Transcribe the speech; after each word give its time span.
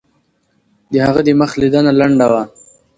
د 0.91 0.93
هغه 1.05 1.21
مخ 1.39 1.51
لیدنه 1.61 1.91
لنډه 1.99 2.25
وه. 2.31 2.43